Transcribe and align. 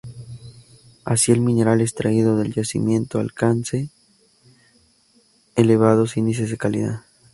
Así 1.05 1.31
el 1.31 1.41
mineral 1.41 1.79
extraído 1.79 2.35
del 2.35 2.53
yacimiento 2.55 3.19
alcance 3.19 3.91
elevados 5.55 6.17
índices 6.17 6.49
de 6.49 6.57
calidad. 6.57 7.01